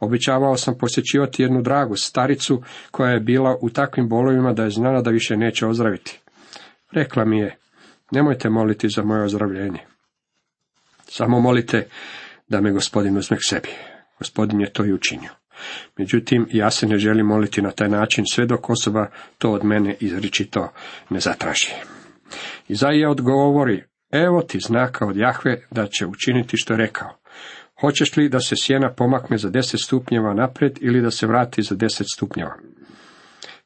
Obećavao 0.00 0.56
sam 0.56 0.78
posjećivati 0.78 1.42
jednu 1.42 1.62
dragu 1.62 1.96
staricu 1.96 2.62
koja 2.90 3.10
je 3.10 3.20
bila 3.20 3.56
u 3.60 3.70
takvim 3.70 4.08
bolovima 4.08 4.52
da 4.52 4.64
je 4.64 4.70
znala 4.70 5.02
da 5.02 5.10
više 5.10 5.36
neće 5.36 5.66
ozdraviti. 5.66 6.20
Rekla 6.92 7.24
mi 7.24 7.38
je, 7.38 7.56
nemojte 8.12 8.50
moliti 8.50 8.88
za 8.88 9.02
moje 9.02 9.22
ozdravljenje. 9.22 9.80
Samo 11.04 11.40
molite 11.40 11.86
da 12.48 12.60
me 12.60 12.72
gospodin 12.72 13.18
uzme 13.18 13.36
k 13.36 13.40
sebi. 13.48 13.68
Gospodin 14.18 14.60
je 14.60 14.72
to 14.72 14.84
i 14.84 14.92
učinio. 14.92 15.30
Međutim, 15.98 16.46
ja 16.50 16.70
se 16.70 16.86
ne 16.86 16.98
želim 16.98 17.26
moliti 17.26 17.62
na 17.62 17.70
taj 17.70 17.88
način 17.88 18.24
sve 18.32 18.46
dok 18.46 18.70
osoba 18.70 19.06
to 19.38 19.50
od 19.50 19.64
mene 19.64 19.96
izričito 20.00 20.72
ne 21.10 21.20
zatraži. 21.20 21.68
Izaija 22.68 23.10
odgovori, 23.10 23.84
evo 24.10 24.42
ti 24.42 24.58
znaka 24.60 25.06
od 25.06 25.16
Jahve 25.16 25.62
da 25.70 25.86
će 25.86 26.06
učiniti 26.06 26.56
što 26.56 26.72
je 26.72 26.78
rekao. 26.78 27.18
Hoćeš 27.80 28.16
li 28.16 28.28
da 28.28 28.40
se 28.40 28.56
sjena 28.56 28.92
pomakne 28.92 29.38
za 29.38 29.50
deset 29.50 29.80
stupnjeva 29.80 30.34
naprijed 30.34 30.78
ili 30.80 31.00
da 31.00 31.10
se 31.10 31.26
vrati 31.26 31.62
za 31.62 31.74
deset 31.74 32.06
stupnjeva? 32.14 32.54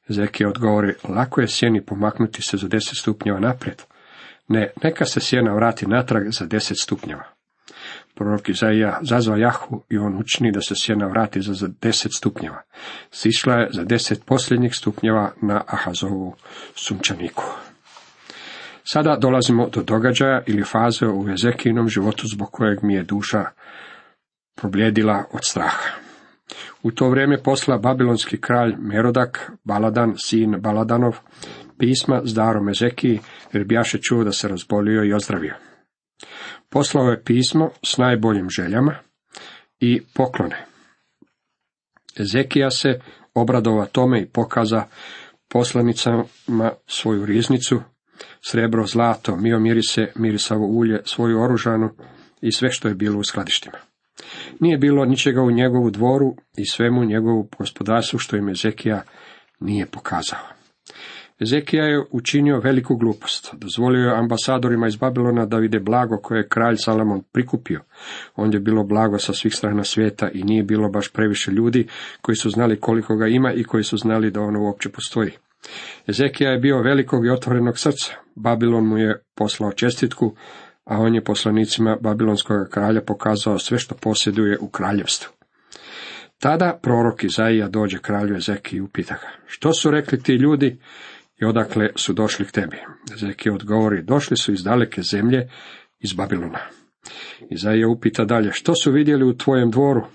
Zeki 0.08 0.44
odgovori, 0.44 0.94
lako 1.08 1.40
je 1.40 1.48
sjeni 1.48 1.84
pomaknuti 1.84 2.42
se 2.42 2.56
za 2.56 2.68
deset 2.68 2.98
stupnjeva 2.98 3.40
naprijed. 3.40 3.82
Ne, 4.48 4.70
neka 4.82 5.04
se 5.04 5.20
sjena 5.20 5.54
vrati 5.54 5.86
natrag 5.86 6.30
za 6.30 6.46
deset 6.46 6.78
stupnjeva. 6.78 7.24
Prorok 8.14 8.48
Izaija 8.48 8.98
zazva 9.02 9.36
Jahu 9.36 9.82
i 9.90 9.98
on 9.98 10.18
učini 10.18 10.52
da 10.52 10.60
se 10.60 10.74
sjena 10.74 11.06
vrati 11.06 11.40
za 11.40 11.68
deset 11.82 12.12
stupnjeva. 12.12 12.62
Sišla 13.10 13.54
je 13.54 13.68
za 13.72 13.84
deset 13.84 14.24
posljednjih 14.24 14.74
stupnjeva 14.74 15.32
na 15.42 15.62
Ahazovu 15.66 16.34
sunčaniku. 16.74 17.44
Sada 18.84 19.16
dolazimo 19.16 19.68
do 19.68 19.82
događaja 19.82 20.42
ili 20.46 20.64
faze 20.64 21.06
u 21.06 21.28
Ezekijinom 21.30 21.88
životu 21.88 22.26
zbog 22.26 22.48
kojeg 22.50 22.78
mi 22.82 22.94
je 22.94 23.02
duša 23.02 23.44
probljedila 24.56 25.24
od 25.32 25.44
straha. 25.44 26.06
U 26.82 26.90
to 26.90 27.08
vrijeme 27.08 27.42
posla 27.42 27.78
babilonski 27.78 28.40
kralj 28.40 28.74
Merodak, 28.78 29.50
Baladan, 29.64 30.14
sin 30.16 30.60
Baladanov, 30.60 31.18
pisma 31.78 32.22
s 32.24 32.34
darom 32.34 32.68
Ezekiji, 32.68 33.20
jer 33.52 33.64
bjaše 33.64 33.98
čuo 33.98 34.24
da 34.24 34.32
se 34.32 34.48
razbolio 34.48 35.04
i 35.04 35.12
ozdravio. 35.12 35.54
Poslao 36.70 37.10
je 37.10 37.22
pismo 37.24 37.70
s 37.82 37.98
najboljim 37.98 38.50
željama 38.50 38.94
i 39.80 40.00
poklone. 40.14 40.66
Ezekija 42.20 42.70
se 42.70 43.00
obradova 43.34 43.86
tome 43.86 44.20
i 44.20 44.26
pokaza 44.26 44.84
poslanicama 45.48 46.72
svoju 46.86 47.26
riznicu, 47.26 47.80
srebro, 48.50 48.86
zlato, 48.86 49.36
mio 49.36 49.58
mirise, 49.60 50.12
mirisavo 50.16 50.66
ulje, 50.66 51.00
svoju 51.04 51.42
oružanu 51.42 51.90
i 52.40 52.52
sve 52.52 52.70
što 52.70 52.88
je 52.88 52.94
bilo 52.94 53.18
u 53.18 53.24
skladištima. 53.24 53.78
Nije 54.60 54.78
bilo 54.78 55.04
ničega 55.04 55.42
u 55.42 55.50
njegovu 55.50 55.90
dvoru 55.90 56.36
i 56.56 56.66
svemu 56.66 57.04
njegovu 57.04 57.48
gospodarstvu 57.58 58.18
što 58.18 58.36
im 58.36 58.48
Ezekija 58.48 59.02
nije 59.60 59.86
pokazao. 59.86 60.55
Ezekija 61.40 61.84
je 61.84 62.04
učinio 62.10 62.60
veliku 62.60 62.96
glupost. 62.96 63.54
Dozvolio 63.54 64.08
je 64.08 64.18
ambasadorima 64.18 64.86
iz 64.86 64.96
Babilona 64.96 65.46
da 65.46 65.56
vide 65.56 65.80
blago 65.80 66.16
koje 66.16 66.38
je 66.38 66.48
kralj 66.48 66.76
Salamon 66.76 67.22
prikupio. 67.32 67.80
On 68.36 68.52
je 68.52 68.60
bilo 68.60 68.84
blago 68.84 69.18
sa 69.18 69.32
svih 69.32 69.54
strana 69.54 69.84
svijeta 69.84 70.30
i 70.34 70.42
nije 70.42 70.62
bilo 70.62 70.88
baš 70.88 71.12
previše 71.12 71.50
ljudi 71.50 71.86
koji 72.20 72.36
su 72.36 72.50
znali 72.50 72.80
koliko 72.80 73.16
ga 73.16 73.26
ima 73.26 73.52
i 73.52 73.64
koji 73.64 73.84
su 73.84 73.96
znali 73.96 74.30
da 74.30 74.40
ono 74.40 74.62
uopće 74.62 74.88
postoji. 74.88 75.30
Ezekija 76.06 76.50
je 76.50 76.58
bio 76.58 76.82
velikog 76.82 77.26
i 77.26 77.30
otvorenog 77.30 77.78
srca. 77.78 78.12
Babilon 78.34 78.86
mu 78.86 78.98
je 78.98 79.22
poslao 79.34 79.72
čestitku, 79.72 80.34
a 80.84 80.98
on 80.98 81.14
je 81.14 81.24
poslanicima 81.24 81.96
babilonskog 82.00 82.68
kralja 82.70 83.00
pokazao 83.00 83.58
sve 83.58 83.78
što 83.78 83.94
posjeduje 83.94 84.58
u 84.60 84.68
kraljevstvu. 84.68 85.32
Tada 86.38 86.78
prorok 86.82 87.24
Izaija 87.24 87.68
dođe 87.68 87.98
kralju 87.98 88.36
Ezekiji 88.36 88.78
i 88.78 88.80
upita 88.80 89.14
ga, 89.14 89.28
što 89.46 89.72
su 89.72 89.90
rekli 89.90 90.22
ti 90.22 90.32
ljudi 90.32 90.78
i 91.40 91.44
odakle 91.44 91.88
su 91.96 92.12
došli 92.12 92.46
k 92.46 92.52
tebi? 92.52 92.76
Ezekija 93.12 93.54
odgovori, 93.54 94.02
došli 94.02 94.36
su 94.36 94.52
iz 94.52 94.62
daleke 94.64 95.02
zemlje, 95.02 95.48
iz 96.00 96.12
Babilona. 96.12 96.60
Izaija 97.50 97.88
upita 97.88 98.24
dalje, 98.24 98.52
što 98.52 98.74
su 98.74 98.92
vidjeli 98.92 99.24
u 99.24 99.36
tvojem 99.36 99.70
dvoru? 99.70 100.06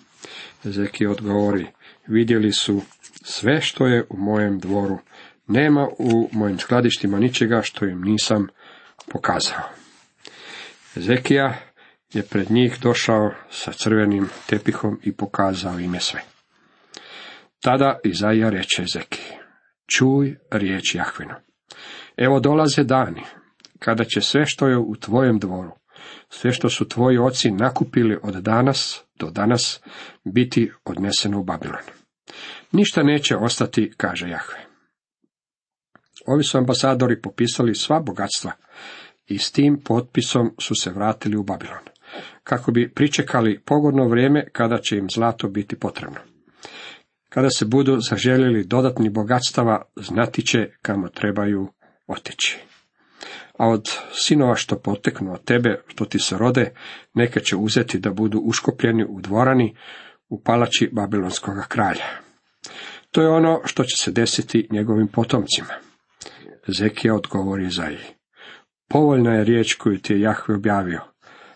Ezekija 0.66 1.12
odgovori, 1.12 1.68
vidjeli 2.08 2.52
su 2.52 2.82
sve 3.24 3.62
što 3.62 3.88
je 3.88 4.06
u 4.10 4.18
mojem 4.18 4.60
dvoru. 4.60 5.00
Nema 5.48 5.88
u 5.98 6.30
mojim 6.32 6.60
skladištima 6.60 7.20
ničega 7.20 7.62
što 7.64 7.86
im 7.86 8.02
nisam 8.02 8.48
pokazao. 9.12 9.64
Ezekija 10.96 11.58
je 12.14 12.24
pred 12.24 12.52
njih 12.52 12.80
došao 12.82 13.32
sa 13.50 13.72
crvenim 13.72 14.30
tepihom 14.48 15.00
i 15.04 15.12
pokazao 15.12 15.80
ime 15.80 16.00
sve. 16.00 16.22
Tada 17.62 18.00
Izaija 18.04 18.50
reče 18.50 18.84
Ezekiji, 18.84 19.41
čuj 19.96 20.38
riječ 20.52 20.96
Jahvinu. 20.96 21.34
Evo 22.18 22.40
dolaze 22.40 22.84
dani, 22.84 23.22
kada 23.80 24.04
će 24.04 24.22
sve 24.22 24.46
što 24.46 24.68
je 24.68 24.78
u 24.78 24.96
tvojem 24.96 25.40
dvoru, 25.40 25.72
sve 26.30 26.52
što 26.52 26.70
su 26.70 26.88
tvoji 26.88 27.18
oci 27.18 27.52
nakupili 27.52 28.18
od 28.24 28.34
danas 28.34 29.04
do 29.20 29.30
danas, 29.30 29.82
biti 30.24 30.72
odneseno 30.86 31.40
u 31.40 31.44
Babilon. 31.44 31.84
Ništa 32.72 33.04
neće 33.04 33.36
ostati, 33.38 33.94
kaže 33.98 34.30
Jahve. 34.30 34.66
Ovi 36.28 36.44
su 36.44 36.58
ambasadori 36.58 37.22
popisali 37.22 37.76
sva 37.76 38.00
bogatstva 38.00 38.52
i 39.28 39.38
s 39.38 39.52
tim 39.52 39.82
potpisom 39.86 40.56
su 40.60 40.76
se 40.76 40.92
vratili 40.92 41.38
u 41.38 41.44
Babilon, 41.44 41.84
kako 42.44 42.72
bi 42.72 42.92
pričekali 42.94 43.62
pogodno 43.66 44.08
vrijeme 44.08 44.50
kada 44.52 44.78
će 44.78 44.98
im 44.98 45.10
zlato 45.10 45.48
biti 45.48 45.76
potrebno. 45.80 46.31
Kada 47.34 47.50
se 47.50 47.66
budu 47.66 48.00
zaželjeli 48.00 48.64
dodatni 48.64 49.10
bogatstava, 49.10 49.82
znati 49.96 50.46
će 50.46 50.70
kamo 50.82 51.10
trebaju 51.10 51.68
otići. 52.08 52.60
A 53.58 53.68
od 53.68 53.86
sinova 54.14 54.56
što 54.56 54.80
poteknu 54.80 55.34
od 55.34 55.44
tebe, 55.44 55.82
što 55.88 56.06
ti 56.06 56.20
se 56.20 56.38
rode, 56.38 56.74
neke 57.14 57.40
će 57.40 57.56
uzeti 57.56 58.00
da 58.00 58.12
budu 58.12 58.40
uškopljeni 58.40 59.06
u 59.10 59.22
dvorani 59.22 59.76
u 60.30 60.44
palači 60.44 60.90
Babilonskog 60.92 61.56
kralja. 61.68 62.06
To 63.12 63.22
je 63.22 63.30
ono 63.30 63.62
što 63.66 63.84
će 63.84 63.98
se 63.98 64.12
desiti 64.12 64.68
njegovim 64.72 65.08
potomcima. 65.08 65.74
Zekija 66.68 67.16
odgovori 67.16 67.66
Izaiji. 67.66 68.06
Povoljna 68.90 69.36
je 69.36 69.44
riječ 69.44 69.74
koju 69.74 70.00
ti 70.00 70.14
je 70.14 70.22
Jahve 70.22 70.56
objavio, 70.56 71.02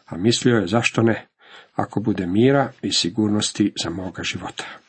a 0.06 0.18
mislio 0.18 0.56
je 0.56 0.68
zašto 0.68 1.02
ne, 1.02 1.28
ako 1.74 2.00
bude 2.00 2.28
mira 2.28 2.72
i 2.82 2.92
sigurnosti 2.92 3.74
za 3.84 3.90
moga 3.90 4.24
života. 4.24 4.85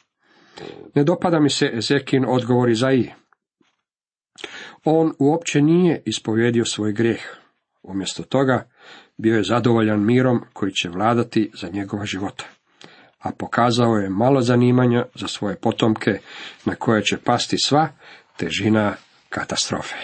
Ne 0.95 1.05
dopada 1.05 1.41
mi 1.41 1.51
se 1.51 1.71
Ezekin 1.75 2.25
odgovor 2.29 2.75
za 2.75 2.93
i. 2.93 3.11
On 4.85 5.13
uopće 5.19 5.63
nije 5.63 6.03
ispovjedio 6.05 6.65
svoj 6.65 6.93
grijeh. 6.93 7.23
Umjesto 7.83 8.23
toga 8.23 8.69
bio 9.17 9.37
je 9.37 9.45
zadovoljan 9.45 10.05
mirom 10.05 10.41
koji 10.53 10.73
će 10.73 10.89
vladati 10.89 11.51
za 11.55 11.69
njegova 11.69 12.05
života. 12.05 12.45
A 13.19 13.31
pokazao 13.33 13.97
je 13.97 14.11
malo 14.11 14.41
zanimanja 14.41 15.05
za 15.15 15.29
svoje 15.29 15.57
potomke 15.57 16.21
na 16.65 16.75
koje 16.75 17.03
će 17.03 17.17
pasti 17.17 17.59
sva 17.59 17.89
težina 18.37 18.95
katastrofe. 19.29 19.97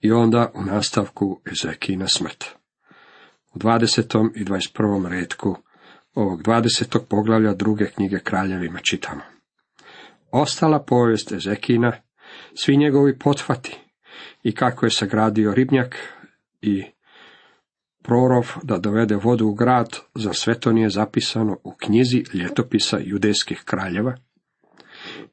I 0.00 0.12
onda 0.12 0.52
u 0.54 0.62
nastavku 0.62 1.40
Ezekina 1.52 2.08
smrt. 2.08 2.44
U 3.54 3.58
20. 3.58 4.30
i 4.34 4.44
21. 4.44 5.08
redku 5.08 5.56
ovog 6.14 6.42
20. 6.42 6.98
poglavlja 7.08 7.54
druge 7.54 7.86
knjige 7.86 8.18
kraljevima 8.18 8.78
čitamo. 8.78 9.20
Ostala 10.30 10.82
povijest 10.82 11.32
Ezekina, 11.32 11.92
svi 12.54 12.76
njegovi 12.76 13.18
pothvati 13.18 13.78
i 14.42 14.52
kako 14.52 14.86
je 14.86 14.90
sagradio 14.90 15.54
ribnjak 15.54 15.96
i 16.60 16.84
prorov 18.02 18.52
da 18.62 18.78
dovede 18.78 19.16
vodu 19.16 19.46
u 19.46 19.54
grad, 19.54 19.96
za 20.14 20.32
sve 20.32 20.60
to 20.60 20.72
nije 20.72 20.88
zapisano 20.88 21.56
u 21.64 21.74
knjizi 21.74 22.24
ljetopisa 22.34 22.98
judejskih 23.00 23.62
kraljeva. 23.64 24.16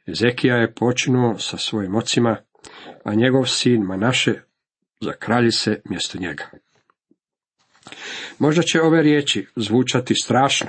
Ezekija 0.08 0.56
je 0.56 0.74
počinuo 0.74 1.38
sa 1.38 1.58
svojim 1.58 1.96
ocima, 1.96 2.38
a 3.04 3.14
njegov 3.14 3.46
sin 3.46 3.82
Manaše 3.82 4.34
zakralji 5.02 5.52
se 5.52 5.82
mjesto 5.90 6.18
njega. 6.18 6.44
Možda 8.40 8.62
će 8.62 8.82
ove 8.82 9.02
riječi 9.02 9.48
zvučati 9.56 10.14
strašno 10.16 10.68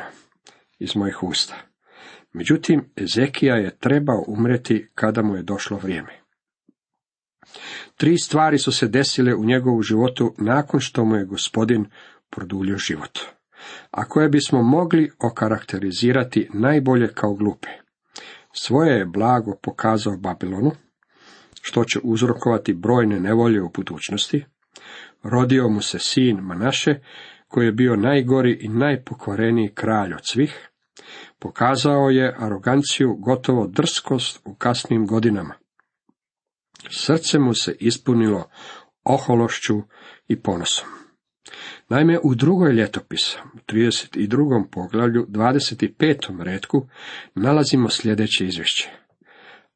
iz 0.79 0.97
mojih 0.97 1.23
usta. 1.23 1.57
Međutim, 2.33 2.91
Ezekija 2.97 3.57
je 3.57 3.77
trebao 3.79 4.25
umreti 4.27 4.89
kada 4.95 5.23
mu 5.23 5.37
je 5.37 5.43
došlo 5.43 5.77
vrijeme. 5.77 6.23
Tri 7.97 8.19
stvari 8.19 8.59
su 8.59 8.73
se 8.73 8.89
desile 8.89 9.35
u 9.35 9.45
njegovu 9.45 9.83
životu 9.83 10.35
nakon 10.39 10.81
što 10.81 11.05
mu 11.05 11.17
je 11.17 11.25
gospodin 11.25 11.87
produljio 12.31 12.77
život, 12.77 13.19
a 13.91 14.05
koje 14.05 14.29
bismo 14.29 14.63
mogli 14.63 15.11
okarakterizirati 15.19 16.49
najbolje 16.55 17.09
kao 17.15 17.35
glupe. 17.35 17.69
Svoje 18.53 18.99
je 18.99 19.07
blago 19.07 19.57
pokazao 19.63 20.17
Babilonu, 20.17 20.71
što 21.63 21.85
će 21.85 22.01
uzrokovati 22.03 22.75
brojne 22.75 23.21
nevolje 23.21 23.63
u 23.63 23.71
budućnosti. 23.75 24.45
Rodio 25.23 25.69
mu 25.69 25.81
se 25.81 25.99
sin 25.99 26.37
Manaše, 26.37 26.95
koji 27.49 27.67
je 27.67 27.73
bio 27.73 27.97
najgori 27.97 28.59
i 28.61 28.69
najpokvareniji 28.69 29.73
kralj 29.75 30.15
od 30.15 30.21
svih. 30.25 30.69
Pokazao 31.39 32.11
je 32.11 32.37
aroganciju, 32.39 33.17
gotovo 33.19 33.67
drskost 33.67 34.41
u 34.45 34.55
kasnim 34.55 35.07
godinama. 35.07 35.55
Srce 36.91 37.39
mu 37.39 37.55
se 37.55 37.77
ispunilo 37.81 38.49
ohološću 39.05 39.83
i 40.29 40.43
ponosom. 40.43 40.89
Naime, 41.89 42.19
u 42.23 42.35
drugoj 42.35 42.73
ljetopisa, 42.73 43.41
u 43.55 43.59
32. 43.73 44.65
poglavlju, 44.71 45.27
25. 45.29 46.43
redku, 46.43 46.87
nalazimo 47.35 47.89
sljedeće 47.89 48.47
izvješće. 48.47 48.91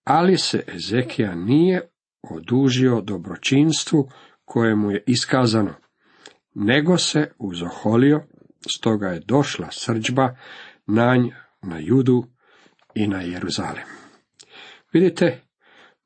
Ali 0.05 0.39
se 0.39 0.63
Ezekija 0.75 1.35
nije 1.35 1.89
odužio 2.23 3.01
dobročinstvu 3.01 4.11
kojemu 4.47 4.91
je 4.91 5.05
iskazano, 5.07 5.75
nego 6.55 6.99
se 6.99 7.31
uzoholio, 7.39 8.23
stoga 8.77 9.09
je 9.09 9.21
došla 9.21 9.69
srđba 9.71 10.37
nanj 10.87 11.31
na 11.63 11.79
Judu 11.79 12.25
i 12.95 13.07
na 13.07 13.21
Jeruzalem. 13.21 13.85
Vidite, 14.93 15.43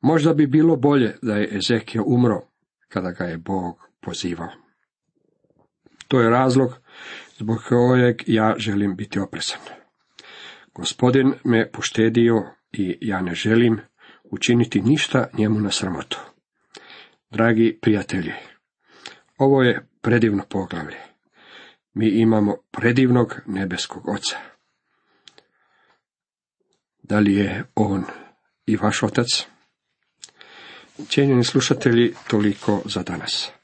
možda 0.01 0.35
bi 0.35 0.47
bilo 0.47 0.77
bolje 0.77 1.17
da 1.23 1.35
je 1.35 1.57
Ezekija 1.57 2.03
umro 2.07 2.41
kada 2.89 3.11
ga 3.11 3.25
je 3.25 3.39
Bog 3.39 3.77
pozivao. 4.01 4.51
To 6.09 6.21
je 6.21 6.31
razlog 6.31 6.71
zbog 7.39 7.59
kojeg 7.69 8.17
ja 8.27 8.55
želim 8.59 8.97
biti 8.97 9.19
oprezan. 9.19 9.61
Gospodin 10.75 11.35
me 11.45 11.71
poštedio 11.73 12.43
i 12.73 12.99
ja 13.01 13.21
ne 13.21 13.35
želim 13.35 13.81
učiniti 14.25 14.81
ništa 14.81 15.29
njemu 15.39 15.61
na 15.61 15.71
sramotu. 15.71 16.30
Dragi 17.31 17.79
prijatelji, 17.83 18.33
ovo 19.39 19.63
je 19.63 19.87
predivno 20.01 20.45
poglavlje. 20.49 20.99
Mi 21.95 22.09
imamo 22.09 22.57
predivnog 22.71 23.41
nebeskog 23.47 24.09
oca. 24.09 24.37
Da 27.03 27.19
li 27.19 27.35
je 27.35 27.65
on 27.75 28.05
i 28.67 28.77
vaš 28.77 29.03
otac? 29.03 29.27
Cijenjeni 31.09 31.45
slušatelji, 31.45 32.15
toliko 32.29 32.83
za 32.85 33.03
danas. 33.03 33.60